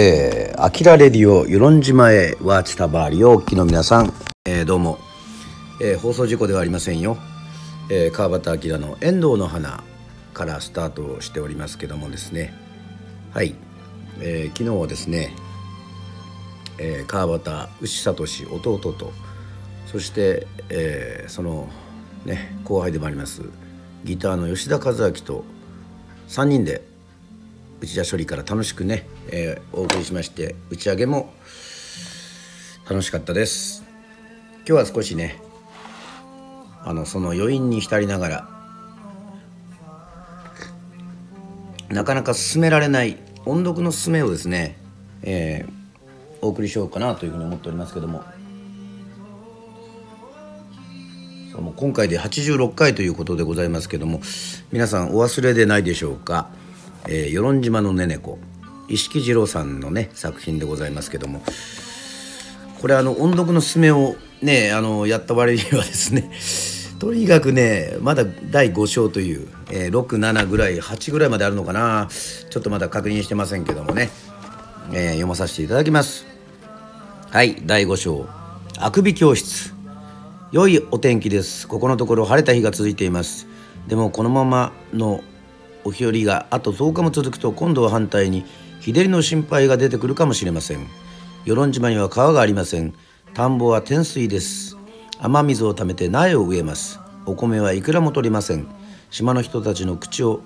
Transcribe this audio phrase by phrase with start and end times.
[0.00, 4.12] えー、アキラレディオ与論島へワーチタバーリをお聞きの皆さん、
[4.44, 4.96] えー、どうも、
[5.82, 7.18] えー、放送事故ではありませんよ、
[7.90, 9.82] えー、川端明の遠藤の花
[10.34, 12.54] からスタートしておりますけどもですね。
[13.34, 13.56] はい、
[14.20, 15.34] えー、昨日はですね、
[16.78, 19.12] えー、川端牛聡弟と
[19.86, 21.68] そして、えー、その
[22.24, 23.42] ね後輩でもあります
[24.04, 25.42] ギターの吉田和明と
[26.28, 26.87] 3人で
[27.88, 31.32] 内田処理から楽しくね、えー、お送りしまして打ち上げも
[32.86, 33.82] 楽しかったです。
[34.58, 35.40] 今日は少しね
[36.84, 38.48] あのその余韻に浸りながら
[41.88, 44.76] なかなか進められない音読の進めをですね、
[45.22, 45.72] えー、
[46.42, 48.22] お送りしようかなというふうに思っておりますけども
[51.52, 54.20] そうもう今回で86回ということでございますけども
[54.72, 56.50] 皆さんお忘れでないでしょうか？
[57.06, 58.38] えー、与論島のねねこ。
[58.88, 61.42] 石木二郎さんのね作品でございますけども。
[62.80, 66.30] これあの音読のすすめをねあのやった割にはですね
[67.00, 72.08] とにかくねまだ第5章という、えー、67ぐらい8ぐらいまであるのかな。
[72.10, 74.10] ちょっとまだ確認してませんけどもね、
[74.92, 76.26] えー、読まさせていただきます。
[77.30, 78.26] はい第5章。
[78.78, 79.74] あくび教室。
[80.50, 81.68] 良いお天気です。
[81.68, 83.46] ここのところ晴れた日が続いています。
[83.86, 85.22] でもこのままの
[85.84, 88.44] お日和があと10日も続くと今度は反対に
[88.80, 90.86] 日照りの心配が出てくるかもしれません。
[91.44, 92.94] 与論島には川がありません。
[93.34, 94.76] 田んぼは天水です。
[95.20, 97.00] 雨水をためて苗を植えます。
[97.26, 98.66] お米はいくらも取りません。
[99.10, 100.42] 島の人たちの口を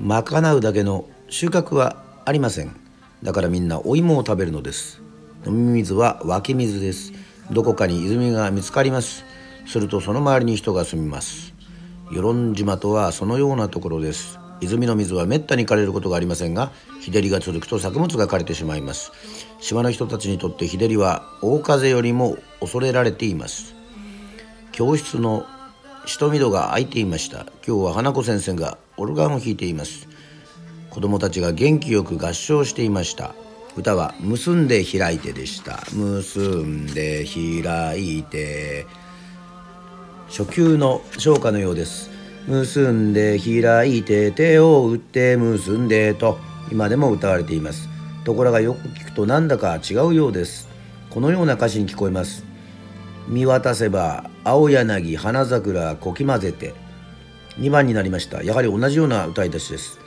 [0.00, 2.76] 賄うだけの収穫はありません。
[3.22, 5.00] だからみんなお芋を食べるのです。
[5.46, 7.12] 飲み水は湧き水です。
[7.50, 9.24] どこかに泉が見つかります。
[9.66, 11.45] するとその周りに人が住みます。
[12.10, 14.38] 与論島とはそのようなところです。
[14.60, 19.12] 泉の水はめったに枯れることがありませんが日照りが続くと作物が枯れてしまいます。
[19.60, 23.74] 島の人たちにとって日照りは大風よりも恐れられています。
[24.72, 25.46] 教室の
[26.06, 27.46] 下見戸が開いていました。
[27.66, 30.08] 今日は花子先生がオルガンを弾いています。
[30.90, 33.34] 子供たちが元気よく合唱していました。
[33.76, 38.86] 歌は「結んで開いて」でした「結んで開いて」
[40.28, 42.10] 初級の唱歌のようです。
[42.48, 46.38] 結んで開いて手を打って結んでと
[46.70, 47.88] 今でも歌われています。
[48.24, 50.68] ところがよく聞くとなんだか違うようです。
[51.10, 52.44] このような歌詞に聞こえます。
[53.28, 56.74] 見渡せば青柳花桜こき混ぜて
[57.58, 58.42] 2番になりました。
[58.42, 59.98] やはり同じような歌い出しです。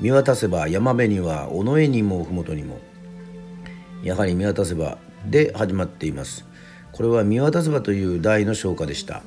[0.00, 2.78] 見渡せば山辺には尾上にも麓にも。
[4.02, 6.44] やはり見渡せばで始まっています。
[6.92, 9.22] これは見渡せばという題の唱歌でした。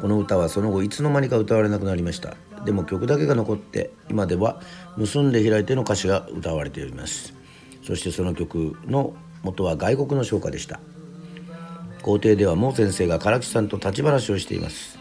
[0.00, 2.36] この歌はその後いつの間にか歌われなくなりました。
[2.64, 4.60] でも曲だけが残って今では
[4.96, 7.34] 「結んで開いて」の歌詞が歌われております。
[7.82, 10.80] そしてその曲の元は外国の唱歌でした。
[12.02, 14.98] 校庭ではモー先生が唐木さんと立ち話をしています。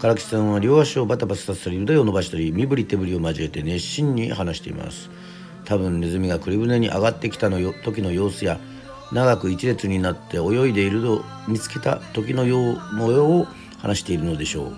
[0.00, 5.10] 唐木さんは両足をバタバタさせたり腕を伸ばしたり身振り手振りを交えて熱心に話しています。
[5.64, 8.58] 多分ネズミが栗船に上がってきたのよ時の様子や
[9.12, 13.46] 長く一列になって泳いでいると見つけた時のよう模様を
[13.78, 14.72] 話しているのでしょ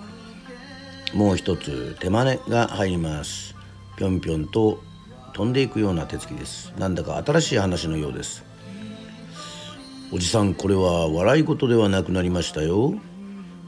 [1.13, 1.17] う。
[1.17, 3.55] もう一つ手真似が入ります。
[3.97, 4.81] ぴょんぴょんと
[5.33, 6.73] 飛んでいくような手つきです。
[6.77, 8.43] なんだか新しい話のようです。
[10.13, 12.93] おじさんこれは笑い事ではなくなりましたよ。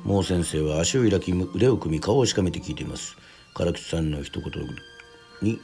[0.03, 3.15] もう先生は足を開き腕を組み顔をしかめて聞いています。
[3.55, 4.51] 唐吉さんの一言
[5.41, 5.59] に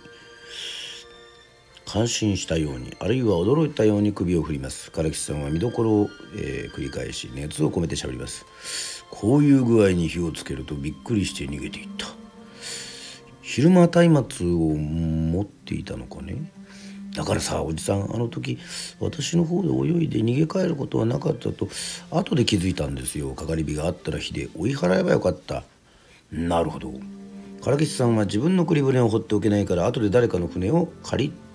[1.92, 4.92] 感心したようにあるいは驚いたように首を振ります。
[4.92, 8.46] 唐吉さんは見どころを、えー、繰り返し熱を込めてしゃべります。
[9.10, 12.06] こういう具合に火をつけるとびっくりして逃げていった。
[13.42, 16.52] 昼間松明を持っていたのかね。
[17.16, 18.60] だからさおじさんあの時
[19.00, 21.70] 私の方で泳いで逃げ帰ることはなかったと
[22.12, 23.34] 後で気づいたんですよ。
[23.34, 25.64] かかり火があったら火で追い払えばよかった。
[26.32, 26.94] なるほど。
[27.64, 31.49] 唐吉さんは自分の栗船を放っておけないから後で誰かの船を借り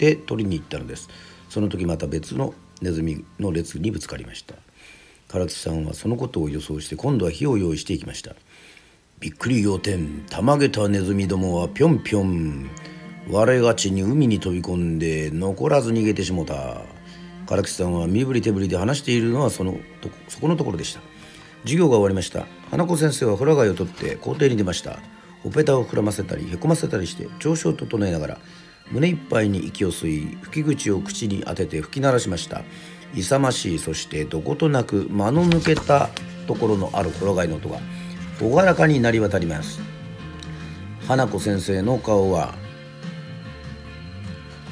[0.00, 1.10] て取りに行ったのです。
[1.50, 4.54] その時また別のネズミの列にぶつかりました。
[5.28, 8.34] 唐吉さんはそのことを予想して今度は火を用意していきました。
[9.20, 10.24] びっくり仰天。
[10.30, 12.70] たまげたネズミどもはぴょんぴょん。
[13.30, 16.80] 我がちに海に飛び込んで残らず逃げてしもた。
[17.46, 21.00] 唐木さんは身振り手振りで話しているのはそのとそこのところでした。
[21.64, 22.46] 授業が終わりました。
[22.70, 24.98] 花子先生はホラ貝を取って校庭に出ました。
[25.42, 28.38] ほっぺたを膨らませたりへこませたりして調子を整えながら
[28.90, 32.62] 胸いっぱいに息を吸い吹き口を口に当てて吹き鳴らしました。
[33.14, 36.10] 勇ましいそしてどことなく間の抜けた
[36.46, 37.78] ところのあるホラ貝の音が
[38.40, 39.80] 朗らかになり渡ります。
[41.06, 42.54] 花子先生の顔は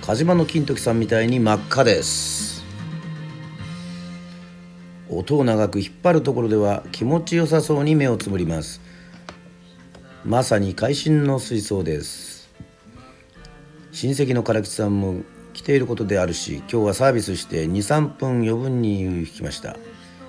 [0.03, 2.65] 鹿島の金時さんみたいに真っ赤です。
[5.11, 8.81] 音を長く引っ張るところでは気持ちよさそうに目をつぶります。
[10.25, 12.28] まさに会心の水槽です。
[13.91, 15.23] 親戚の唐吉さんも
[15.55, 19.77] 来ていることであるし今日はサービスして23分余分に引きました。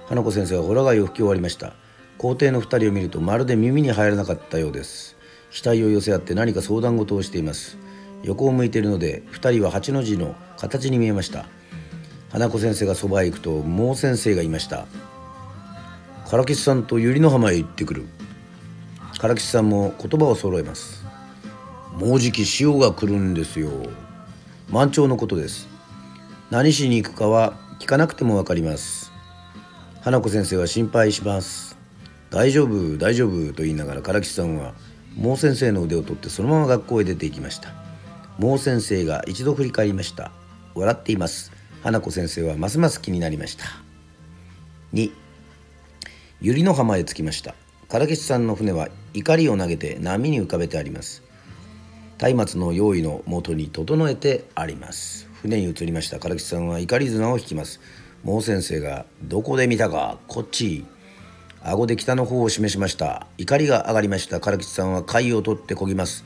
[0.08, 1.74] 花子先生はホラ貝を吹き終わりました。
[2.18, 5.18] 校庭の2人を見るとまるで耳に入らなかったようです。
[5.52, 7.78] 額を寄せ合って何か相談事をしています。
[8.24, 11.46] 横を向いているので2人は8の字の形に見えました。
[12.32, 14.88] 花子先生がそばへ行くと毛先生がいました。
[16.30, 18.06] 唐吉さんと百合の浜へ行ってくる。
[19.20, 21.04] 唐吉さんも言葉を揃えます。
[22.00, 23.70] もうじき潮が来るんですよ。
[24.70, 25.68] 満潮のことです。
[26.50, 29.12] 何しに行くかは聞かなくても分かります。
[30.00, 31.78] 花子先生は心配します。
[32.30, 34.76] 大丈夫大丈夫と言いながら唐吉さんは
[35.22, 37.74] 毛先生の腕を取ってそのまま学校へ出て行きました。
[38.40, 40.32] 毛先生が一度振り返りました。
[40.76, 41.52] 笑っています。
[41.84, 43.66] 花子先生はますます気になりました。
[44.94, 45.12] 2
[46.44, 47.56] 百合の浜へ着きました。
[47.90, 51.28] 唐吉さんの船は怒りを投げて波に浮かべてあります。
[52.22, 55.30] 松明の用意のもとに整えてあります。
[55.42, 57.80] 船に移りました唐吉さんは怒り綱を引きます。
[58.26, 60.86] 毛先生が「どこで見たかこっち」
[61.64, 63.28] 顎で北の方を示しました。
[63.38, 64.42] 怒りが上がりました。
[64.42, 66.26] 唐吉さんは貝を取ってこぎます。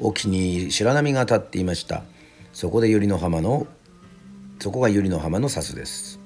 [0.00, 2.04] 沖に白波が立っていました。
[2.54, 3.66] そこで百合の浜の
[4.60, 6.20] そこが百合の浜の砂州です。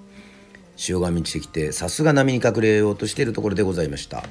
[0.77, 4.23] 潮が満ちてきてさすが波に隠れようとしているところでございました。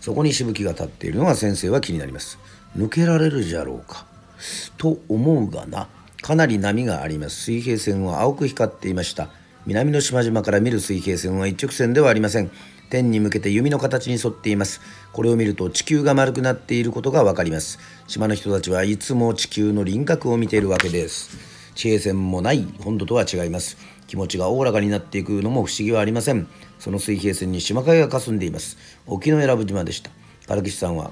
[0.00, 2.38] そこにしぶきが立っているのが先生は気になります。
[2.76, 4.13] 抜けられるじゃろうか。
[4.76, 5.88] と思うがな。
[6.22, 7.42] かなり波があります。
[7.42, 9.28] 水平線は青く光っていました。
[9.66, 12.50] 南の島々から見る水平線は一直線ではありません。
[12.90, 14.80] 天に向けて弓の形に沿っています。
[15.12, 17.78] これを見ると地球が丸くなっていることがわかります。
[18.06, 21.36] 島の人たちはいつも地球の輪郭を見ているわけです。
[21.74, 23.76] 地平線もない本土とは違います。
[24.06, 26.46] 気持ちがおおらかになっていくのも不思議はありません。
[26.78, 28.76] その水平線に島影が霞んでいます。
[29.06, 30.10] 沖永良部島でした。
[30.46, 31.10] 唐岸さんは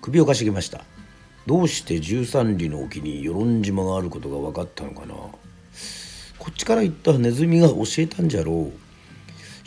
[0.00, 0.84] 首をかしげました。
[1.46, 5.14] どうして13里の沖に与論島があることが分かったのかな？
[5.14, 8.56] こっちから行ったネズミが教えたんじゃろう。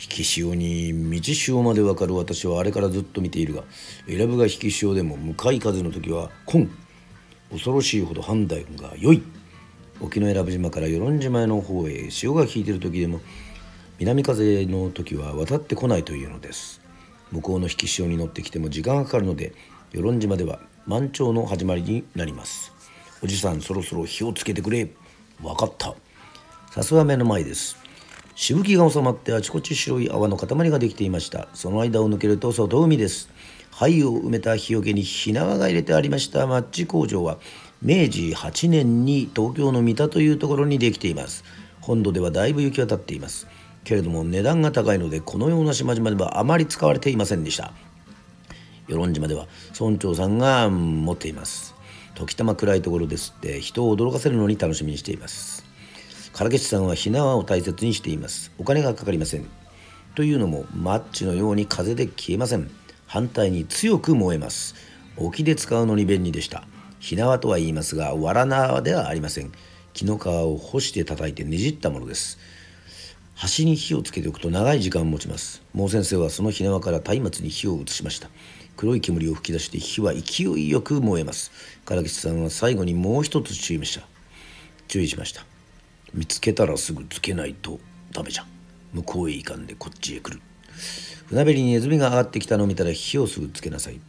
[0.00, 3.64] 引き潮に道潮まで分かる私はあれからずっと見ているが
[4.06, 6.68] 選ぶが引き潮でも向かい風の時は「今。
[7.50, 9.22] 恐ろしいほど判断が良い」
[10.00, 13.20] 沖永良部島から与論島への方へ潮が引いている時でも
[13.98, 16.80] 南風の時は渡ってこないというのです。
[17.30, 19.54] 向こうの引き潮に乗ってきても時間がかかるので
[19.92, 22.72] 与論島では満潮の始まりになります。
[23.22, 24.90] おじさんそろそろ火をつけてくれ。
[25.42, 25.94] 分かった。
[26.72, 27.76] さすが目の前です。
[28.34, 31.48] しぶきが収まってあちこち白い泡の塊ができていました。
[31.54, 33.30] その間を抜けると外海です。
[33.70, 36.46] 灰を埋めた日よけに火縄が入れてありました。
[36.46, 37.38] マッチ工場は
[37.80, 41.44] 明治8年に東京の三田というところにできています。
[41.80, 43.46] 本土ではだいぶ行き渡っています。
[43.84, 47.72] けれども値段が高いのでこのような島々ではあまり使われていませんでした。
[48.88, 49.46] 与論島では
[49.78, 51.74] 村長さんが持っています。
[52.14, 55.64] 時たま暗いところですって人を驚かせるのに楽しみにしています。
[56.32, 58.52] 唐吉さんは火縄を大切にしています。
[58.58, 59.46] お金がかかりません。
[60.14, 62.70] というのもマッチのように風で消えません。
[63.06, 64.74] 反対に強く燃えます。
[65.16, 66.64] 沖で使うのに便利でした。
[66.98, 69.52] 火縄とは言いますが藁縄ではありません。
[69.92, 72.38] 木の皮を干して叩いてねじったものです。
[73.34, 75.62] 端に火をつけておくと長い時間を持ちます。
[75.76, 78.28] 毛先生はその火縄から松明に火を移しました。
[78.76, 81.50] 黒い煙を吹き出して火は勢いよく燃えます。
[81.84, 84.06] 唐吉さんは最後にもう一つ注意しました。
[84.88, 85.44] 注意しました。
[86.12, 87.80] 見つけたらすぐつけないと
[88.12, 88.46] ダメじゃ。
[88.92, 90.40] 向こうへ行かんでこっちへ来る。
[91.26, 94.00] 船べりにネズミが上がってきたのを見たら火をすぐつけなさい。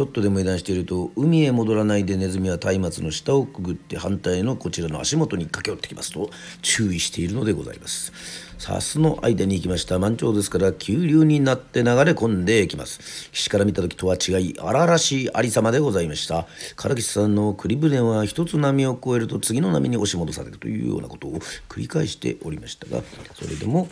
[0.00, 6.30] ちょっとでも油断していると海へ戻らないでネズミは松明の下をくぐって反対のこちらの足元に駆け寄ってきますと
[6.62, 8.10] 注意しているのでございます。
[8.56, 9.98] さすの間に行きました。
[9.98, 13.28] 満潮ですから急流になって流れ込んでいきます。
[13.30, 16.46] 岸から見た時とは違い荒々しいありさまでございました。
[16.76, 23.02] 唐吉さんの栗船は一つ波を越えると次の波に押し戻されるというようなことを繰り返しておりましたが
[23.34, 23.90] それでも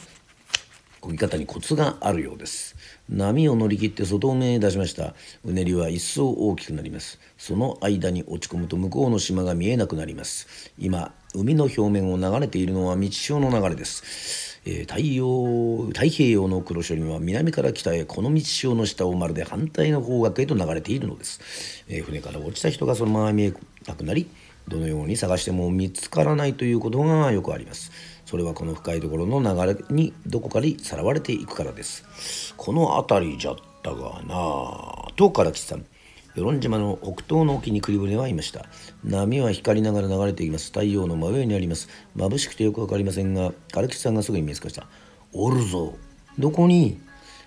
[1.03, 2.78] 漕ぎ方にコツがあるようです。
[3.09, 5.15] 波を乗り切って外面へ出しました。
[5.45, 7.19] うねりは一層大きくなります。
[7.37, 10.73] その間に落ち込むと向こうの島が見えなくなります。
[10.79, 23.53] 今海の表面を流れているのは道潮の流れです、えー、太陽太平洋の黒潮には南から北へこの道潮の下をまるで反対の方角へと流れているのです、えー、船から落ちた人がそのまま見え
[23.87, 24.27] なくなり
[24.69, 27.91] どのように探しても見つからないということがよくあります。
[28.29, 32.53] それはこの深いところの流れにどこかにさらわれていくからです。
[32.59, 35.09] この辺りじゃったがな。
[35.17, 35.87] と唐吉さん
[36.35, 38.67] 与論島の北東の沖に栗船はいました。
[39.03, 40.67] 波は光りながら流れています。
[40.67, 41.89] 太陽の真上にあります。
[42.19, 44.87] 眩しくてよく分かりませんが唐吉さんがすぐに見つかした。
[45.33, 45.95] おるぞ。
[46.39, 47.01] どこに？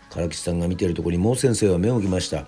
[0.09, 2.47] 唐吉さんが見ているところに毛先生は目を置きました。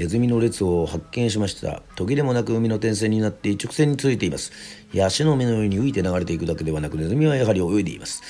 [0.00, 1.82] ネズミの列を発見しました。
[1.94, 4.50] 途切れもなく海の点線になって一直線に続いています。
[4.94, 8.22] ヤシの目のように浮いて流れていくだけではなくネズミはやはり泳いでいます、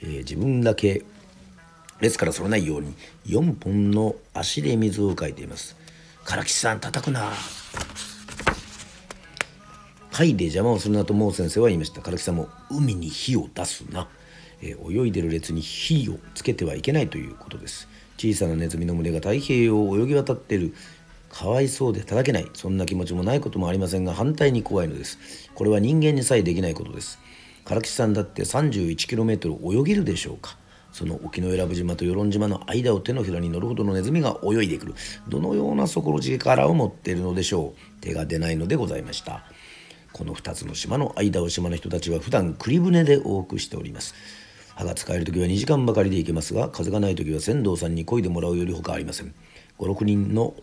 [0.00, 1.02] えー、自分だけ
[2.00, 2.94] 列からそれないように
[3.26, 5.76] 4本の足で水をかいています。
[6.24, 7.32] 唐吉さん叩くな。
[10.12, 12.00] 貝で邪魔をするなと毛先生は言いました。
[12.00, 14.06] 唐木さんも海に火を出すな、
[14.62, 17.88] え、泳いでる列に火をつけてはいけないということです。
[18.18, 20.74] 小さなネズミの群れが太平洋を泳ぎ渡っている。
[21.38, 25.20] かわいそうで叩けないそんな気持ちもないこともありませんが反対に怖いのです。
[25.54, 27.20] これは人間にさえできないことです。
[27.64, 30.56] 唐木さんだって 31km 泳げるでしょうか。
[30.90, 34.94] その沖永良部島と与論島の間を手のひらに乗るほどのネズミが泳いでくる。
[35.28, 38.00] どのような底力を持っているのでしょう。
[38.00, 39.44] 手が出ないのでございました。
[40.12, 44.16] この2つの島の間を島の人たちは普段栗船で往復しております。
[44.74, 49.32] 歯が使える時は2時間ばかりで行けますが風がない時は船頭さんに漕いでもらうより他ありません。
[49.78, 50.56] 56人の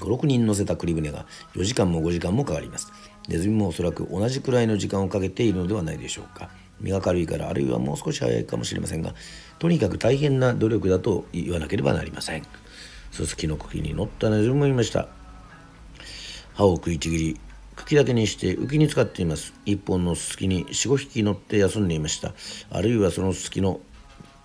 [0.00, 2.92] 56人乗せた栗船が4時間も5時間もかかります。
[3.28, 6.50] ネズミもおそらく同じくらいの時間をかけているのではないでしょうか。
[6.80, 9.12] 身が軽いからあるいはもう少し早いかもしれませんが
[9.58, 12.42] とにかく大変な努力だと言わなければなりません。
[13.10, 15.08] すすきの茎に乗ったネズミもいました。
[16.54, 17.40] 歯を食いちぎり
[17.76, 19.54] 茎だけにして浮きに使っています。
[19.64, 22.34] 一本のすすきに45匹乗って休んでいました。
[22.70, 23.80] あるいはそのすすきの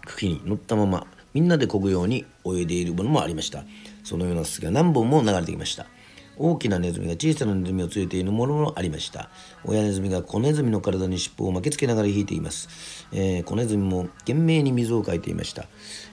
[0.05, 3.63] 茎に乗ったままみんなで漕ぐように泳いでいるものもありました。
[4.03, 5.87] そのようなすが何本も流れてきました。
[6.35, 9.29] 大きなネズミが小さなネズミを連れているものもありました。
[9.65, 15.67] 親ネズミが子ネズミの体に尻尾を巻きつけながら引いています、えー、子ネズミも懸命に水をかいていました、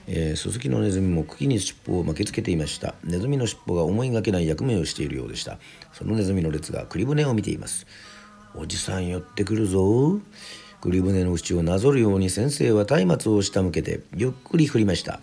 [0.07, 2.93] えー、ススキのネズミも茎に尻尾を巻きつけていました。
[3.03, 5.57] ネズミの尻尾が思いがけない役目をしているようでした。
[5.91, 7.87] そのネズミの列が栗船を見ています。
[8.53, 10.19] おじさん寄ってくるぞ。
[10.81, 15.19] 栗船の縁をなぞるように先生は松明を下向けてゆっくり振りました。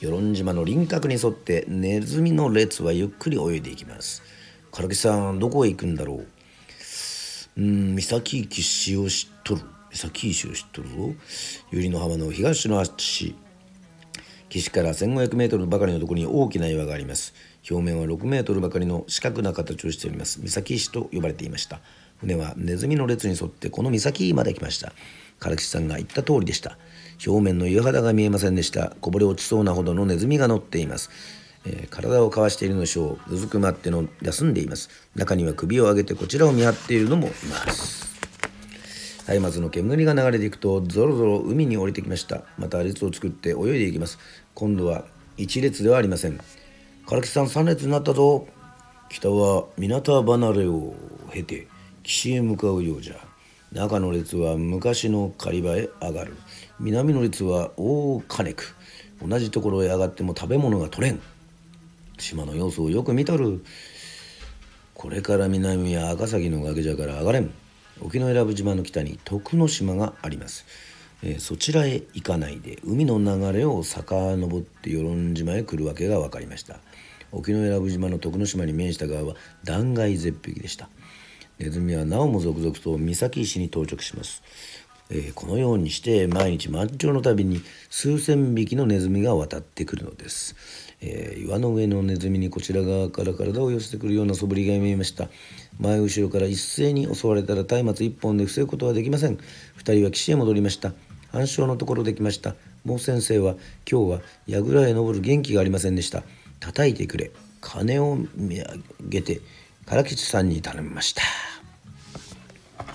[0.00, 4.22] 与論島の輪郭に沿ってネズミの列はゆっくり泳いでいきます。
[4.70, 6.26] 唐木さんどこへ行くんだろう？
[7.56, 9.62] うん三崎岸を知っとる。
[9.90, 10.94] 三崎石を知っとるぞ。
[11.72, 13.34] 百合の浜の東の端。
[14.48, 17.34] 岸から 1500m ばかりのところに大きな岩があります。
[17.68, 20.40] 表面は6メートルばかりの四角な形をしております。
[20.40, 21.80] 三崎石と呼ばれていました。
[22.18, 24.92] 船はネズミの列に沿ってこの岬まで来ました。
[25.40, 26.78] 唐吉さんが言った通りでした。
[27.26, 28.94] 表面の岩肌が見えませんでした。
[29.00, 31.10] こぼれ落ちそうなほどのネズミが乗っています。
[31.64, 33.34] えー、体をかわしているのでしょう。
[33.34, 34.88] うずくまっての休んでいます。
[35.16, 38.08] 中には首を上げてこちらを見張っているのもいます。
[39.40, 42.44] 松明の煙が流れていくとぞろぞろ海に降りてきました。
[42.56, 44.18] また列を作って泳いでいきます。
[44.54, 45.04] 今度は
[45.36, 46.40] 一列ではありません。
[47.06, 48.46] 唐木さん三列になったぞ。
[49.10, 50.94] 北は港離れを
[51.32, 51.66] 経て
[52.02, 53.16] 岸へ向かうようじゃ。
[53.72, 56.34] 中の列は昔の狩場へ上がる。
[56.80, 58.76] 南の列は大金く
[59.26, 61.20] 同じところへ上がっても食べ物が取れん。
[62.18, 63.64] 島の様子をよく見とる。
[64.94, 67.52] これから南は赤崎の崖じゃから上がれん。
[68.00, 70.64] 沖永良部島の北に徳之島があります、
[71.22, 76.78] えー、そちらへ行かないで海の流れを遡って与論島へ来るわけが分かりました。
[77.32, 80.88] 沖永良部島の徳之島に面した側は断崖絶壁でした。
[81.58, 84.42] ネズミはなおも続々と岬石に到着します、
[85.10, 90.54] えー、このようにして毎日満潮のたびに数千匹のネズミが渡ってくるのです。
[91.00, 95.28] えー、岩の上のネズミにこちら側から体を寄せてくるような素振りが見えました。
[95.78, 99.38] 前後ろから一斉に襲われたら松明一本で防ぐことはできません。
[99.76, 100.92] 二人は岸へ戻りました。
[101.32, 102.54] 暗礁のところできました。
[102.84, 103.54] もう先生は
[103.90, 106.22] 今日は櫓へ登る元気がありませんでした。
[106.60, 107.30] 叩いてくれ。
[107.60, 108.66] 金を見上
[109.08, 109.40] げて
[109.86, 111.22] 唐吉さんに頼みました。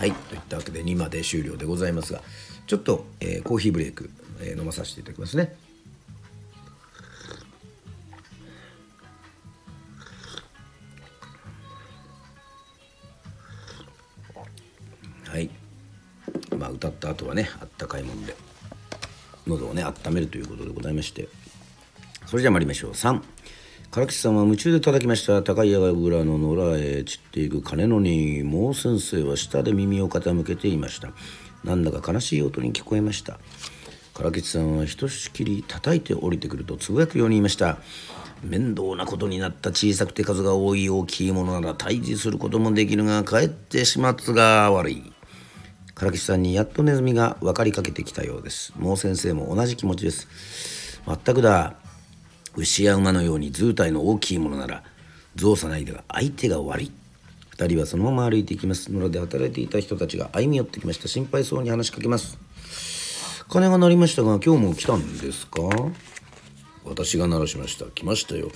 [0.04, 0.12] はい。
[0.12, 2.22] といったわけで2まで終了でございますが
[2.68, 4.10] ちょっと、えー、コーヒーブレイク、
[4.42, 5.56] えー、飲まさせていただきますね。
[15.26, 15.50] はい。
[16.58, 18.36] まあ歌った後はねあったかいもんで
[19.48, 21.30] 喉をね温めるということでございまして。
[22.26, 22.92] それじゃあ参りましょう。
[22.92, 23.22] 3
[23.94, 25.44] 唐吉さんは夢中で叩きました。
[25.44, 31.12] 高い矢倉の野良へ散っていく鐘のに毛先生は下で耳を傾けていました。
[31.64, 33.38] なんだか悲しい音に聞こえました。
[34.16, 37.78] 唐吉さんはひとしきり叩いて降りてくるとつぶやくように言いました。
[38.42, 45.14] 面倒なことになった小さくて数が多い大きいものなら退治することもできるが帰って始末が悪い。
[45.94, 48.74] 唐吉さんにやっとネズミが分かりかけてきたようです。
[48.76, 51.00] もう先生も同じ気持ちです。
[51.06, 51.83] 全くだ。
[52.56, 54.84] 牛や馬のように図体の大きいものなら
[55.36, 56.92] 造作ないでが相手が悪い。
[57.58, 58.92] 2人はそのまま歩いていきます。
[58.92, 61.08] 野良で働いていた人たちが歩み寄ってきました。
[61.08, 62.38] 心配そうに話しかけます。
[63.50, 65.62] 鐘が鳴りましたが今日も来たんですか？
[66.86, 67.86] 私が鳴らしました。
[67.86, 68.52] 来ましたよ。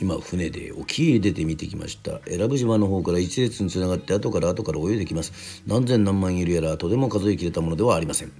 [0.00, 2.20] 今船で沖へ出て見てきました。
[2.28, 5.62] 選ぶ島の方から一列につながって後から後から泳いできます。
[5.66, 8.32] 何千何万いるやらとても数えきれたものではありません。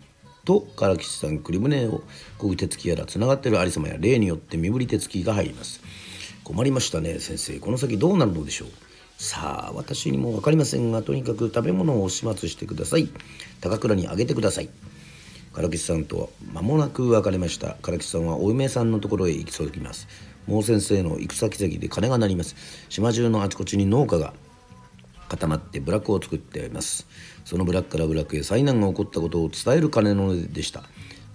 [0.45, 2.03] と唐吉さん栗船を
[2.39, 5.81] こぐ手つきやらつながっている有様や例によって身振り手つきが入ります。
[6.45, 7.59] 困りましたね先生。
[7.61, 8.69] この先どうなるのでしょう？
[9.17, 13.09] さあ私にも分かりませんがとにかく食べ物を始末してください。
[13.61, 14.69] 高倉にあげてください。
[15.55, 17.77] 唐吉さんとは間もなく別れました。
[17.83, 20.09] 唐吉さんはお嫁さんのところへ行き届きます。
[20.47, 22.57] もう先生の行く先々で鐘が鳴ります。
[22.89, 24.35] 島中のあちこちに農家が
[25.33, 27.07] 固まって部落を作っています。
[27.47, 30.83] その部落から部落へ災難が起こったことを伝える鐘の音でした。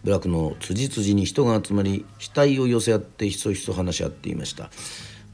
[0.04, 4.70] 部落の辻辻に人が集まり死体を寄せ合ってひそひそ話し合っていました。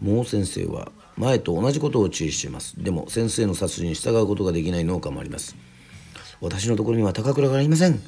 [0.01, 2.82] もう先生は前と同じことを注意しています。
[2.82, 5.58] でも先生の指図に従うことができない農家もあります。
[6.39, 8.01] 私のところには高倉がありません。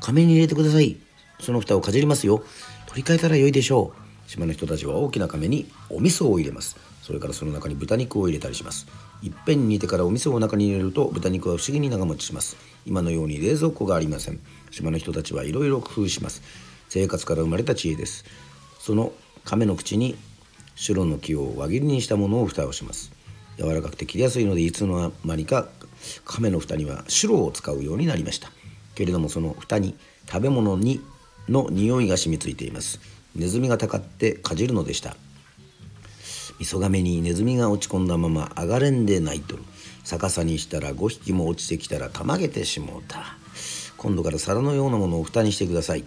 [0.00, 0.96] 仮面に入れてください。
[1.38, 2.42] その蓋をかじりますよ。
[2.88, 4.30] 取り替えたら良いでしょう。
[4.30, 6.93] 島の人たちは大きな亀にお味噌を入れます。
[7.04, 8.86] それからその中に豚肉を入れたりします。
[9.22, 12.56] いっぺんに煮てからお味噌を中に入れると豚肉は不思議に長持ちします。
[12.86, 14.40] 今のように冷蔵庫がありません。
[14.70, 16.40] 島の人たちはいろいろ工夫します。
[16.88, 18.24] 生活から生まれた知恵です。
[18.78, 19.12] その
[19.44, 20.16] 亀の口に
[20.76, 23.12] 白の木を輪切りにしたものを蓋をします。
[23.58, 25.68] 柔らかくて切りやすいのでいつの間にか
[26.24, 28.50] 亀の蓋には白を使うようになりました。
[28.94, 29.94] けれどもその蓋に
[30.26, 31.02] 食べ物に
[31.50, 32.98] の匂いが染みついています。
[33.36, 35.16] ネズミがたかってかじるのでした。
[36.58, 39.56] 味噌亀にネズミが落ち込んだまま上がれんでないと。
[39.56, 39.62] る
[40.04, 43.36] 逆さにしたら5匹も落ちてきたらたまげてしもうた。
[43.96, 46.04] 今度から皿のようなものを蓋にしてください。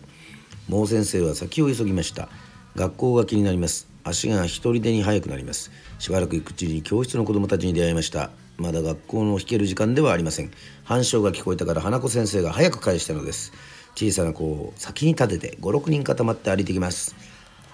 [0.70, 2.30] もう先生は先を急ぎました。
[2.76, 3.88] 学校が気になります。
[4.04, 5.72] 足が一人でに速くなります。
[5.98, 8.30] しばらく行くうちに教室の子供たちに出会いました。
[8.58, 10.52] まだ学校の弾ける時間ではありません。
[10.84, 13.52] 反証が聞こえたから花子先生が早く返したのです。
[13.96, 17.16] 小さな子を先に立てて56人固まって歩いてきます。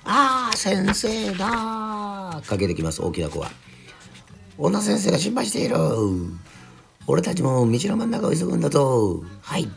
[0.05, 2.41] ああ先生だ。
[2.45, 3.49] かけてきます大きな子は。
[4.57, 5.75] 女先生が心配している。
[7.07, 9.23] 俺たちも道の真ん中を急ぐんだぞ。
[9.41, 9.67] はい。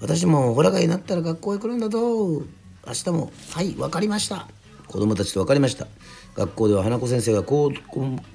[0.00, 1.98] 私もホラガイになったら学校へ来るんだぞ。
[2.28, 2.44] 明
[2.92, 3.32] 日も。
[3.50, 4.46] はい分かりました。
[4.86, 5.86] 子供たちと分かりました。
[6.34, 7.72] 学校では花子先生が校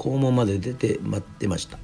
[0.04, 1.78] 門まで出て待ってました。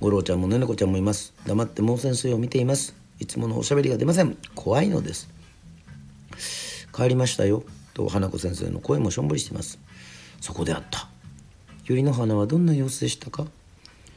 [0.00, 1.32] 五郎ちゃんもねねこちゃんもいます。
[1.46, 2.94] 黙ってもう先生を見ています。
[3.18, 4.36] いつものおしゃべりが出ません。
[4.54, 5.28] 怖いのです。
[6.92, 7.62] 帰りましたよ
[7.96, 9.78] と花子先生の声もしょんぼりしています。
[10.42, 11.08] そこであった。
[11.84, 13.46] 百合の花はどんな様子でしたか？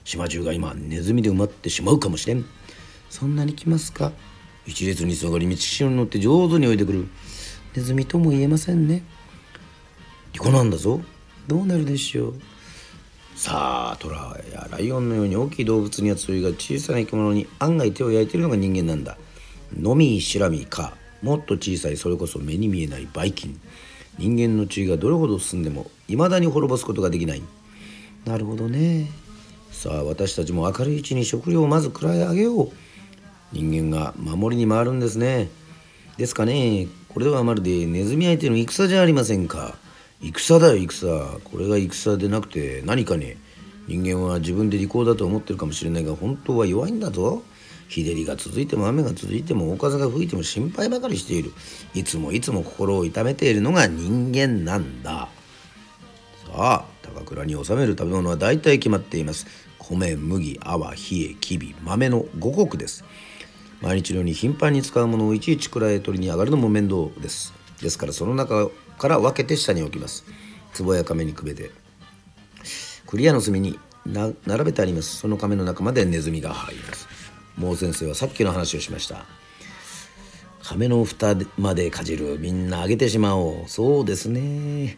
[0.03, 2.43] 島中が今ネズミで埋まってしまうかもしれん。
[3.09, 4.11] そんなに来ますか？
[4.65, 7.07] 一列に下がり道潮に乗って上手に泳いでくる。
[7.73, 9.03] ネズミとも言えませんね
[10.33, 10.99] リコなんだぞ。
[11.47, 12.35] どうなるでしょう
[13.35, 19.17] さあトラやライオンのように大きい動物には強いが小さな生き物に案外手を焼いているのが人間なんだ。
[19.73, 20.98] のみしらみか。
[21.21, 23.59] もっと小さいそれこそ目に見えないバイキン。
[24.17, 27.41] 人間の地位がどれほど進んでも未だに滅ぼすことができない。
[28.25, 29.07] なるほどね。
[29.71, 32.71] さあ私たちも明るいうちに食料をまず食らい上げよう。
[33.51, 35.49] 人間が守りに回るんですね。
[36.17, 36.87] ですかね。
[37.07, 39.75] これはまるでネズミ相手の戦じゃありませんか。
[40.21, 41.39] 戦だよ戦。
[41.45, 43.37] これが戦でなくて何かね。
[43.87, 47.41] 人間は自分で利口だと思ってるかもしれないが本当は弱いんだぞ
[47.89, 51.51] 日照りが続いても雨が続いても大風が吹いても心配ばかりしている。
[51.93, 55.27] いつもいつも心を痛めているのが人間なんだ。
[56.45, 59.47] さあ高倉に収める食べ物は大体決まっています。
[59.79, 63.03] 米麦泡冷えきび豆の五穀です。
[63.81, 67.53] 毎日のように頻繁に使うものをいちいち蔵へ取りに上がるのも面倒です。
[67.81, 70.25] ですからその中から分けて下に置きます。
[70.77, 71.71] 壺や亀にくべて。
[73.07, 75.17] クリアの隅に並べてあります。
[75.17, 77.08] その亀の中までネズミが入ります。
[77.59, 79.25] もう先生はさっきの話をしました。
[80.63, 83.67] 亀の蓋までかじるみんなあげてしまおう。
[83.67, 84.97] そうですね。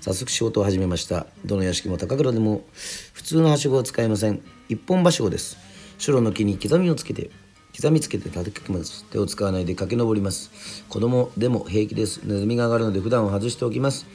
[0.00, 1.26] 早速仕事を始めました。
[1.46, 2.64] どの屋敷も高倉でも
[3.14, 4.42] 普通のはしごは使えません。
[4.68, 5.56] 一本はしごです。
[5.98, 7.30] 白の木に刻みをつけて
[7.74, 10.84] 刻みつけて立てかけます手を使わないで駆け上ります。
[10.90, 12.20] 子供でも平気です。
[12.24, 14.06] ネズミが上がるので普段は外しておきます。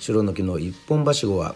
[0.00, 1.54] 白の木の一本はしごは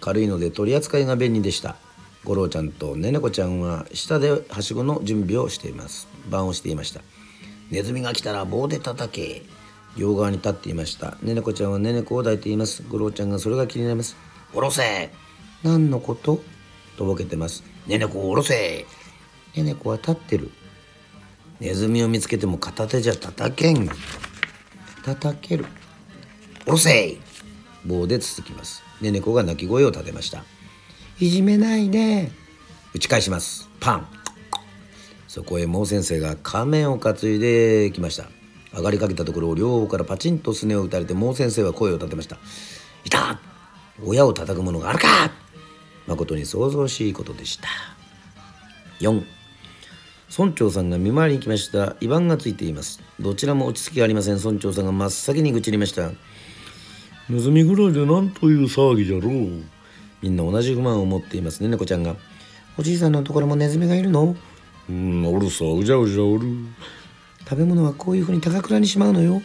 [0.00, 1.76] 軽いので取り扱いが便利でした。
[2.24, 6.06] 五郎ちゃんとねねこちゃんは下ではしごの準備をしています。
[6.28, 7.00] 番をしていました。
[7.70, 9.42] ネズミが来たら棒で叩け。
[9.96, 11.16] 両側に立っていました。
[11.22, 12.84] ねねこちゃんはねねこを抱いています。
[12.88, 14.16] 五郎ちゃんがそれが気になります。
[14.54, 15.10] おろせ。
[15.62, 16.40] 何のこと？
[16.96, 17.64] とぼけてます。
[17.86, 18.84] ねねこをおろせ。
[19.56, 20.50] ねねこは立ってる。
[21.58, 23.88] ネズミを見つけても片手じゃ叩けん。
[25.04, 25.64] 叩ける。
[26.66, 27.16] おろせ。
[27.84, 28.82] 棒でつつきます。
[29.00, 30.44] ねねこが泣き声を立てました。
[31.20, 32.32] いじめないで。
[32.94, 33.68] 打ち返します。
[33.78, 34.06] パン。
[35.28, 38.24] そこへ毛先生が仮面を担いできました。
[38.74, 42.38] 上がりかけたところを両方からパチンとすねを打たれて毛先生は声を立てました
[43.04, 43.38] 「いた。
[44.02, 45.30] 親を叩くものがあるか!」
[46.08, 47.68] 誠に想像しいことでした。
[49.00, 49.22] 4
[50.34, 51.96] 村長さんが見回りに来ました。
[52.00, 52.98] 威張がついています。
[53.20, 54.38] どちらも落ち着きがありません。
[54.38, 56.12] 村長さんが真っ先に愚痴りました。
[57.28, 59.79] ネズミぐらいで何という騒ぎじゃろう
[60.22, 62.16] みんな同じ不満を持っていますね猫ちゃんが。
[62.78, 64.36] おじいさんのところもネズミがいるの？
[64.88, 65.64] うんおるさ。
[65.64, 66.48] うじゃうじゃおる。
[67.44, 69.42] 食べ物はこういうふうに高倉にしまうのよ。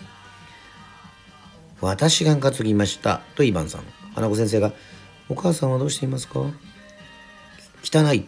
[1.81, 3.81] 私が担ぎましたとイバンさん。
[4.13, 4.73] 花子先生が
[5.27, 6.39] お母さんはどうしていますか？
[7.83, 8.21] 汚い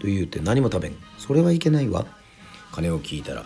[0.00, 0.96] と言うて何も食べん。
[1.18, 2.06] それはいけないわ。
[2.72, 3.44] 金を聞いたら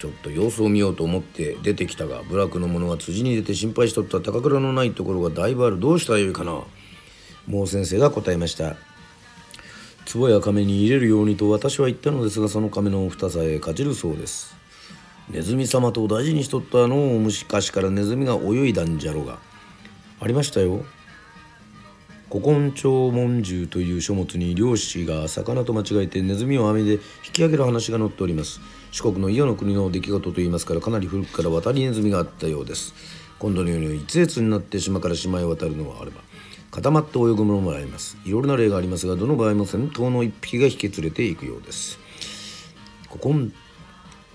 [0.00, 4.20] ちょっと様子を見ようと思って出てきたが部落の者が辻に出て心配しとった。
[4.20, 5.80] 高倉のないところがだいぶある。
[5.80, 6.62] どうしたらよいかな？
[7.48, 8.76] もう先生が答えました。
[10.12, 14.54] 壺や亀に入れるようにと私は言ったのですがその亀の蓋さえかじるそうです。
[15.30, 19.38] ネズミ様と大事にしとったのを昔からネズミが泳いだんじゃろが。
[20.20, 20.84] ありましたよ。
[22.30, 27.00] 古今長文獣という書物に漁師が魚と間違えてネズミを網で引
[27.32, 28.60] き上げる話が載っております。
[28.92, 32.92] 四国の伊予の国の出来事といいますからかなり古くから渡りネズミがあったようです。
[33.38, 36.27] 今度のように一列になって島から島へ渡るのはあれば。
[36.70, 38.16] 固まって泳ぐものもあります。
[38.24, 41.98] いろいろな例がありますがどの場合も先頭の一匹が引き連れていくようです。
[43.08, 43.52] 古今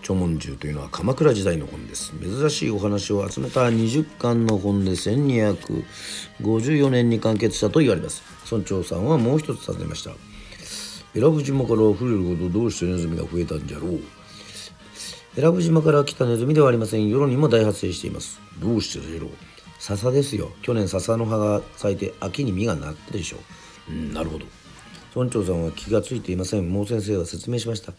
[0.02, 2.14] 長文獣というのは鎌倉時代の本です。
[2.22, 8.22] 珍しいお話を集めた20巻の本で1254年に完結したと言われます。
[8.52, 10.12] 村長さんはもう一つ尋ねました。
[11.14, 14.00] 選ぶ島から溢れるほどどうしてネズミが増えたんじゃろう。
[15.36, 17.08] 選ぶ島から来たネズミではありません。
[17.08, 18.42] 世論にも大発生しています。
[18.60, 19.30] どうしてでしょう。
[19.84, 20.50] 笹ですよ。
[20.62, 23.38] 去年笹の葉が咲いて秋に実がなったでしょ
[23.90, 23.92] う。
[23.92, 24.46] うんなるほど。
[25.14, 26.72] 村長さんは気がついていません。
[26.72, 27.92] もう先生は説明しました。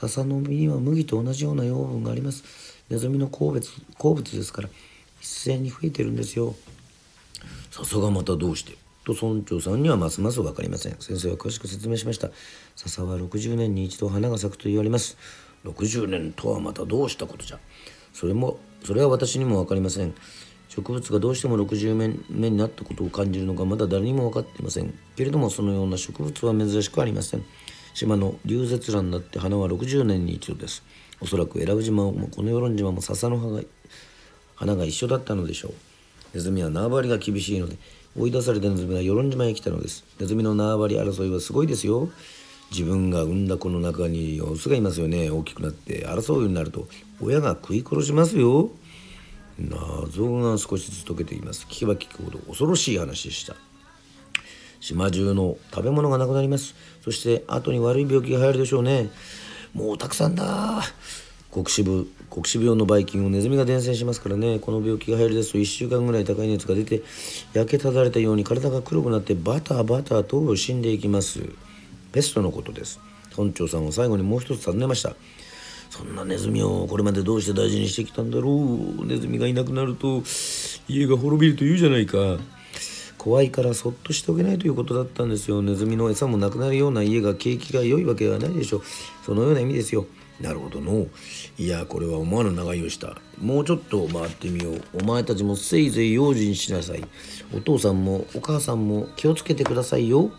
[0.00, 2.44] 笹の実には麦と同じような養分があります。
[2.88, 4.68] ネズミの好物好物ですから
[5.20, 6.54] 一斉に増えてるんですよ。
[7.72, 8.78] 笹がまたどうして？
[9.04, 10.96] と村長さんにはますます分かりません。
[11.00, 12.30] 先生は詳しく説明しました。
[12.76, 15.16] 笹は60年に一度花が咲くと言われます。
[15.64, 17.58] 60年とはまたどうしたことじゃ？
[18.12, 20.14] それもそれは私にも分かりません
[20.76, 24.92] 植物がどうしても60年目になったことを感じるのかまだ誰にも分かっていません。
[25.16, 27.44] けれどもそのような植物は珍しくありません。
[27.94, 30.84] 島の流絶蘭だって花は60年に一度です。
[31.22, 33.62] おそらく選ぶ島もこの与論島も笹の葉が
[34.54, 35.72] 花が一緒だったのでしょう。
[36.34, 37.78] ネズミは縄張りが厳しいので
[38.18, 40.04] 追い出されたネズミは与論島へ来たのです。
[40.20, 42.10] ネズミの縄張り争いはすごいですよ。
[42.70, 45.30] 自分が産んだ子の中にオスがいますよね。
[45.30, 46.86] 大きくなって争うようになると
[47.22, 48.70] 親が食い殺しますよ。
[49.58, 51.66] 謎が少しずつ解けています。
[51.68, 53.54] 聞けば聞くほど恐ろしい話でした。
[54.80, 56.74] 島中の食べ物がなくなります。
[57.02, 59.10] そして後に悪い病気が流行るでしょうね。
[59.72, 60.82] もうたくさんだ。
[61.50, 64.58] 黒死部黒死病のばい菌をネズミが伝染しますからね。
[64.58, 67.02] この病気が流行りですと1週間ぐらい高い熱が出て
[67.54, 71.40] 焼けただれたように体が黒くなってバタバタと死んでいきます。
[72.12, 73.00] ペストのことです。
[73.36, 75.16] 村長さんは最後にもう一つ尋ねました。
[75.96, 79.06] そんなネズミをこれまでどうして大事にしてきたんだろう。
[79.06, 80.22] ネズミがいなくなると
[80.88, 82.38] 家が滅びると言うじゃないか。
[83.16, 85.62] 怖いからそっとしておけないということだったんですよ。
[85.62, 88.82] ネズミの餌もなくなるような家が景気が良いわけはないでしょう。
[89.24, 90.06] そのような意味ですよ。
[90.38, 91.06] なるほどの。
[91.58, 93.16] いやこれは思わぬ長居をした。
[93.40, 94.82] もうちょっと回ってみよう。
[95.02, 97.04] お前たちもせいぜい用心しなさい。
[97.54, 100.30] お父さんもお母さんも気をつけてくださいよ。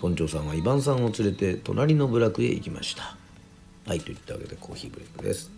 [0.00, 3.19] 村長さんはイバンさんを連れて隣の部落へ行きました。
[3.86, 5.50] はいといったわけでコーヒーブレイクです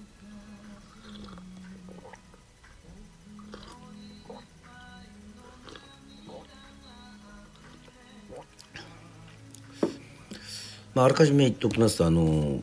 [10.94, 12.60] まあ、あらかじめ言っておきますとあの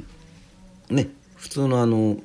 [0.89, 2.17] ね普通のあの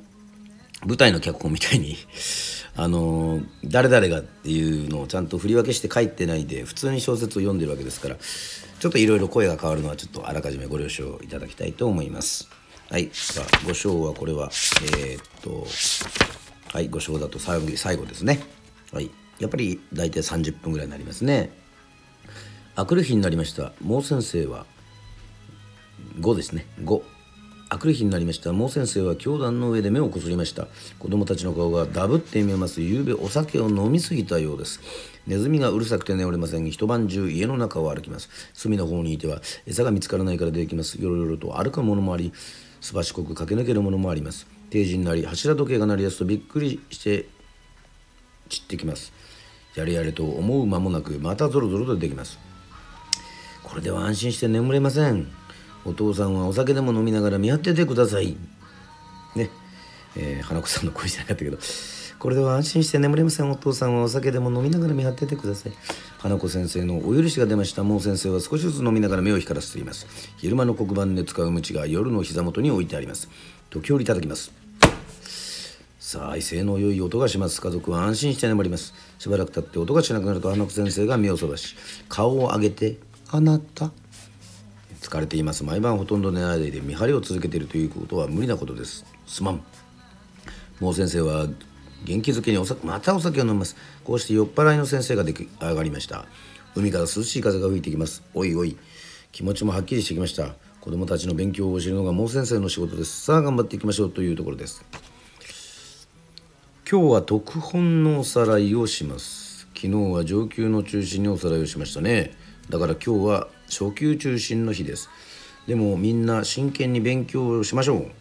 [0.85, 1.97] 舞台の脚本みたいに
[2.77, 12.49] あの誰々がっていうのをちゃんと振り分けして書いてないで普通に小説を読んでるわけですからちょっといろいろ声が変わるのはちょっとあらかじめご了承いただきたいと思います。
[12.89, 13.09] はい。
[13.13, 14.51] さあ5章はこれは
[14.99, 15.65] えー、っと
[16.71, 18.41] はい5章だと最後ですね。
[18.93, 19.09] はい。
[19.39, 21.49] やっぱり大体30分ぐらいになりますね。
[22.75, 23.73] あくる日になりました。
[23.81, 24.65] もう先生は
[26.19, 26.67] 5ですね。
[26.81, 27.01] 5
[27.69, 28.53] あくる日になりました。
[28.53, 30.67] もう先生は教団の上で目をこすりました。
[30.99, 32.81] 子供たちの顔がダブって見えます。
[32.81, 34.79] 夕べお酒を飲みすぎたようです。
[35.25, 38.29] ネズミがうるさくて眠れません一晩中家の中を歩きます。
[38.53, 41.01] 隅の方にいては餌が見つからないから出てきます。
[41.01, 42.31] よろよろと歩くものもあり
[42.85, 44.45] すばしこく駆け抜けるものもあります。
[44.69, 47.25] 定時になり柱時計が鳴り出すとびっくりして
[48.47, 49.11] 散ってきます。
[49.73, 52.37] やれやれと思う間もなくまたゾロゾロと出てきます。
[53.63, 55.25] これでは安心して眠れません。
[55.83, 58.37] お父さんはお酒でも飲みながら見張っててください。
[59.35, 59.49] ね。
[60.15, 61.57] えー、花子さんの声じゃなかったけど。
[62.19, 63.49] これでは安心して眠れません。
[63.49, 65.71] お父さんはお酒でも飲みながら見張っててください。
[66.25, 67.83] 花子先生のお許しが出ました。
[67.83, 70.07] もう先生は少しずつ飲みながら目を光らせています。
[70.37, 73.29] 昼間の黒板で使う鞭が夜の膝元に置いてあります。
[73.69, 74.51] 時折叩きます。
[75.99, 77.61] さあ威勢の良い音がします。
[77.61, 78.95] 家族は安心して眠ります。
[79.19, 81.75] しばらく経って音がしなくなると花子先生が目をそばし
[82.09, 82.97] 顔を上げて
[83.29, 83.91] 「あなた」
[85.01, 85.63] 疲れています。
[85.63, 89.05] 毎晩ほとんど寝ないで見張りを続けているということは無理なことです。
[89.27, 89.63] すまん。
[90.79, 91.45] もう先生は
[92.05, 93.75] 元気づけにお酒またお酒を飲みます。
[94.03, 96.25] こうして酔っ払いの先生が出来上がりました。
[96.75, 98.23] 海から涼しい風が吹いてきます。
[98.33, 98.77] おいおい。
[99.31, 100.55] 気持ちもはっきりしてきました。
[100.79, 103.21] 子供たちの勉強を教えるのがもう先生の仕事です。
[103.23, 104.85] さあ頑張っていきましょうというところです。
[106.89, 109.67] 今日は特本のおさらいをします。
[109.75, 112.35] 昨日は上級の中心におさらいをしましたね。
[112.69, 115.09] だから今日は初級中心の日です。
[115.67, 118.11] でもみんな真剣に勉強しましょう。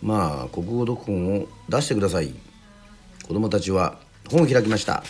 [0.00, 2.51] まあ国語読本を出してください。
[3.26, 3.98] 子供たちは
[4.30, 5.02] 本を開きました。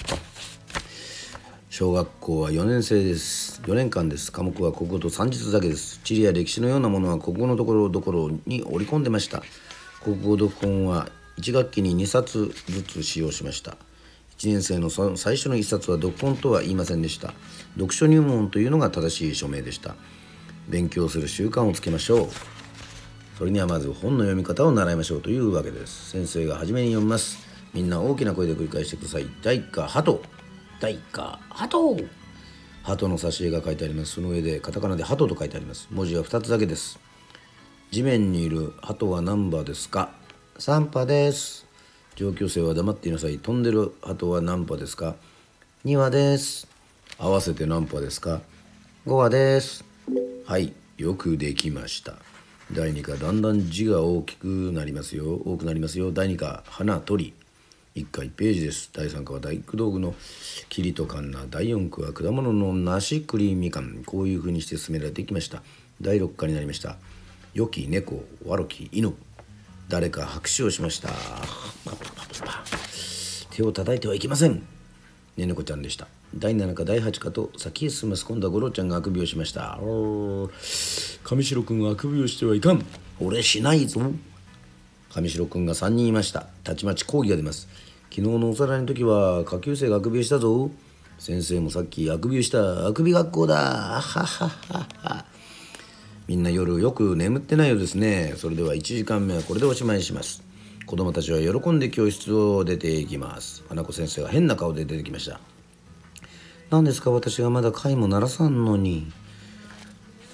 [1.70, 3.62] 小学校は4年生です。
[3.64, 4.30] 4年間です。
[4.30, 6.00] 科目は国語と算日だけです。
[6.04, 9.42] 地理や歴史のようなものは国語のところどころに織り込んでました。
[10.04, 13.76] 国語読本は1学期に2冊ずつ使用しました。
[14.36, 17.32] 1年生の最初の1冊は読本とは言いませんでした。
[17.74, 19.94] 読書入門というのが正しい署名でした。
[20.68, 22.28] 勉強する習慣をつけましょう。
[23.38, 26.10] それにはまず本の読み方を習いましょうというわけです。
[26.10, 27.51] 先生が初めに読みます。
[27.74, 29.26] みんな大きな声で繰り返してください。
[29.42, 30.22] 第一課鳩。
[30.80, 31.96] 第一課鳩。
[32.82, 34.12] 鳩の挿絵が書いてあります。
[34.12, 35.88] その上でカタカナで鳩と書いてあります。
[35.90, 36.98] 文字は2つだけです。
[37.90, 40.12] 地面にいる鳩は何羽ですか
[40.58, 41.66] ？3羽です。
[42.16, 43.38] 上級生は黙っていなさい。
[43.38, 45.14] 飛んでる鳩は何羽ですか
[45.84, 46.68] ？2羽です。
[47.18, 48.42] 合わせて何羽ですか
[49.06, 49.84] ？5羽です。
[50.44, 50.72] はい。
[50.98, 52.16] よくできました。
[52.72, 55.34] 第2課だんだん字が大きくなりますよ。
[55.34, 56.12] 多くなりますよ。
[56.12, 57.32] 第2課花鳥
[57.94, 58.90] 1回ページです。
[58.92, 60.14] 第3課は大工道具の
[60.70, 65.62] 霧とカンナ第4区は果物の梨栗みかんこういうふうにして進められてきました。
[66.00, 66.96] 第6課になりました。
[67.52, 69.12] 良き猫悪き犬。
[69.90, 71.10] 誰か拍手をしました。
[73.50, 74.62] 手を叩いてはいけません。
[75.36, 76.08] ねねこちゃんでした。
[76.34, 78.24] 第7課第8課と先へ進ます。
[78.24, 79.78] 今度は五郎ちゃんがあくびをしました。
[79.82, 80.48] 上
[81.42, 82.82] 白君はあくびをしてはいかん。
[83.20, 84.00] 俺しないぞ。
[85.14, 86.46] 上白君が3人いました。
[86.64, 87.68] たちまち講義が出ます。
[88.10, 90.70] 昨日のおさらいの時は下級生があくびをしたぞ。
[91.18, 92.86] 先生もさっきあくびをした。
[92.86, 93.54] あくび学校だ。
[93.56, 94.48] ははは
[95.02, 95.24] は。
[96.26, 98.32] みんな夜よく眠ってないようですね。
[98.38, 100.42] それでは1時間目はこれでおしまいします。
[100.86, 103.64] 子供たちは喜んで教室を出ていきます。
[103.68, 105.40] 花子先生が変な顔で出てきました。
[106.70, 107.10] 何ですか？
[107.10, 109.12] 私がまだ貝も鳴らさんのに。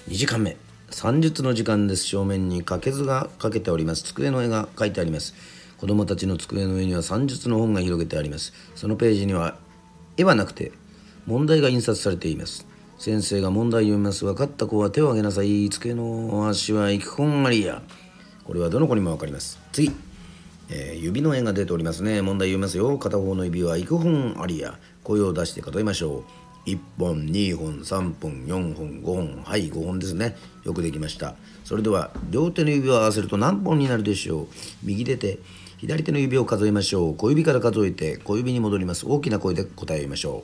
[0.07, 0.55] 2時間目。
[0.91, 2.05] 算術の時間です。
[2.05, 4.03] 正面に掛け図がかけております。
[4.03, 5.33] 机の絵が書いてあります。
[5.77, 8.53] 子供たちの机の上には算術の本が広げてあります。
[8.75, 9.57] そのページには
[10.17, 10.71] 絵はなくて
[11.25, 12.67] 問題が印刷されています。
[12.97, 14.25] 先生が問題を読みます。
[14.25, 15.69] 分かった子は手を挙げなさい。
[15.69, 17.81] 机の足は幾本ありや。
[18.43, 19.59] これはどの子にも分かります。
[19.71, 19.91] 次、
[20.69, 22.21] えー、指の絵が出ておりますね。
[22.21, 22.97] 問題読みますよ。
[22.97, 24.77] 片方の指は幾本ありや。
[25.03, 26.38] 声を出して数えましょう。
[26.69, 30.35] 1本2本3本4本5本はい5本ですね。
[30.63, 31.35] よくできました。
[31.65, 34.47] それでは両手の指を合わせると何本になるでしょう。
[34.83, 35.39] 右手で
[35.77, 37.15] 左手の指を数えましょう。
[37.15, 39.07] 小指から数えて小指に戻ります。
[39.07, 40.43] 大きな声で答えましょ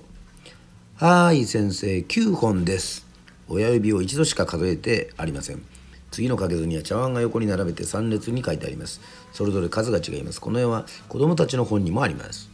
[0.99, 1.03] う。
[1.05, 3.05] はーい先生9本です。
[3.47, 5.61] 親指を一度しか数えてありません。
[6.09, 9.01] 次の掛け図には茶碗が横に並べて3列に書いてあります。
[9.33, 10.41] それぞれ数が違います。
[10.41, 12.49] この絵は子供たちの本にもあります。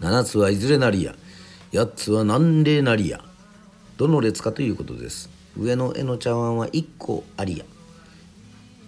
[0.00, 1.14] 7つはいずれなりや。
[1.72, 3.24] 8つは何例なりや？
[3.96, 5.30] どの列かということです。
[5.56, 7.64] 上の絵の茶碗は1個ありや。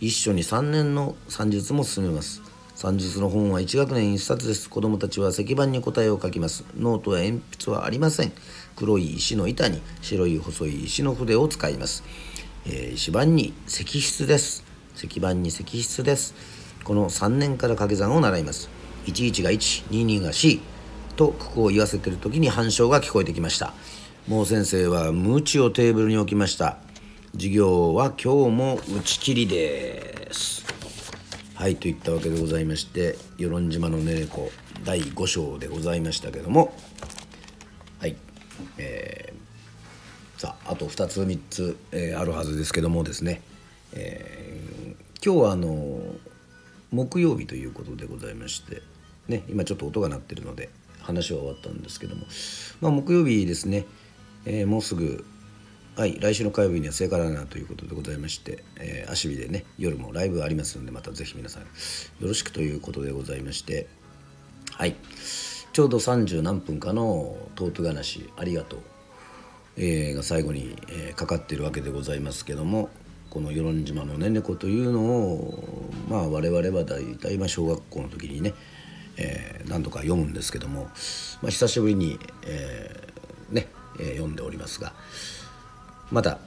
[0.01, 2.43] 一緒に3年の算術も進めます。
[2.75, 4.69] 算術の本は1学年1冊です。
[4.69, 6.67] 子供たちは石板に答えを書きます。
[6.77, 8.33] ノートや鉛筆はありません。
[8.77, 12.03] 黒い石の板に白い細い石の筆を使います、
[12.67, 14.63] えー、石板に石筆です。
[14.95, 16.35] 石板に石筆です。
[16.85, 18.69] この3年から掛け算を習います。
[19.07, 20.61] 11が122が C
[21.17, 23.73] とここを言わせてる時に反証が聞こえてきました。
[24.29, 26.79] もう先生は無知をテーブルに置きました。
[27.35, 30.65] 授業は今日も打ち切りです。
[31.55, 34.51] はいといったわけでございまして与論島のねねこ
[34.85, 36.75] 第5章でございましたけども。
[38.01, 38.17] はい。
[38.79, 43.43] えー、さああと2つ3つ、えー、あるはずですけどもですね、
[43.93, 46.01] えー、今日はあの
[46.93, 48.83] 木曜日ということでございまして
[49.29, 50.71] ね今ちょっと音が鳴ってるので
[51.05, 52.27] 話は終わったんですけども、
[52.81, 53.87] まあ、木曜日ですね、
[54.45, 55.25] えー、もうすぐ
[55.97, 61.69] はい来週の火曜日には聖火ランナーということでございまして、えー、足火でね夜もライブありますのでまたぜひ皆さんよ
[62.21, 63.87] ろしくということでございまして。
[64.73, 64.97] はい。
[65.73, 68.81] ちょうど30何分かの「トート話ありがとう」
[69.77, 72.91] えー、が最後に、えー、かかっているわけでございますけども
[73.29, 78.55] この与論島のねねこというのをまあ我々は大体まあ小学校の時にね、
[79.17, 80.85] えー、何度か読むんですけども、
[81.43, 83.69] まあ、久しぶりに、えー、ね、
[84.01, 84.93] え、読んでおりますが
[86.11, 86.39] また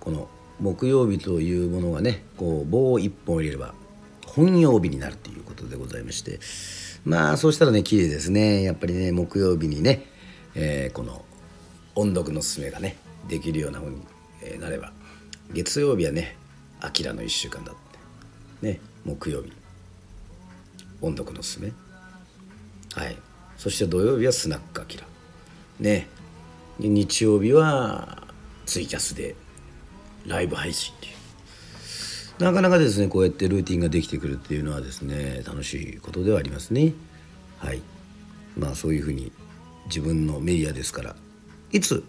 [0.00, 0.28] この
[0.60, 3.74] 木曜日というものがねこう棒を一本入れれば
[4.26, 6.40] 本曜日になるということでございまして
[7.04, 8.62] まあそうしたらね綺麗ですね。
[8.62, 10.06] やっぱりね木曜日にね、
[10.54, 11.24] えー、この
[11.94, 12.96] 音読のすすめがね
[13.28, 14.92] できるようなふうになれば
[15.52, 16.36] 月曜日はね
[16.80, 17.74] 「あきらの1週間」だっ
[18.60, 19.52] てね木曜日
[21.00, 21.72] 音読のすすめ。
[22.98, 23.16] はい。
[23.56, 25.04] そして土曜日はスナックあきら
[25.78, 26.08] ね。
[26.80, 28.24] 日曜日は
[28.66, 29.36] ツイキャスで
[30.26, 32.44] ライブ配信っていう。
[32.44, 36.92] なかなかですねこうやってルーティンができてくるっていうのはですね楽しいことではありますね。
[37.58, 37.82] はい。
[38.56, 39.30] まあそういうふうに
[39.86, 41.14] 自分のメディアですから
[41.70, 42.02] いつ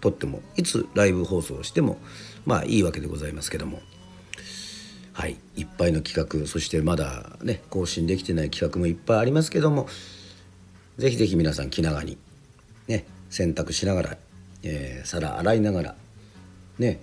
[0.00, 1.98] 撮ってもいつライブ放送しても
[2.46, 3.82] まあいいわけでございますけども。
[5.12, 5.36] はい。
[5.56, 9.86] いっぱいの企画そしてまだね更新できてない企画もいっぱいありますけども
[10.98, 12.18] ぜひぜひ皆さん気長に
[12.88, 14.16] ね洗濯しながら、
[14.62, 15.94] えー、皿洗いながら
[16.78, 17.00] ね、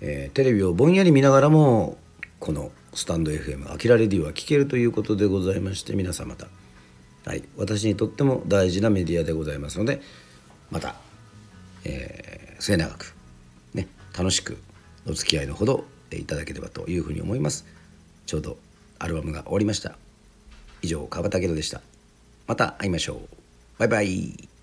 [0.00, 1.98] えー、テレビをぼんやり見ながらも
[2.38, 6.48] このスタンド FM「あきらレディ」は聞けるということでございまして皆さんまた、
[7.24, 10.00] はい、私にとっても大事なメディアでございますので
[10.70, 10.94] また、
[11.84, 13.14] えー、末永く、
[13.74, 14.58] ね、楽しく
[15.06, 17.66] お付き合いのほどいただければというふうに思います。
[18.26, 18.56] ちょうど
[18.98, 19.96] アルバムが終わりました。
[20.82, 21.80] 以上、川端明でした。
[22.46, 23.18] また会いましょう。
[23.78, 24.53] バイバイ。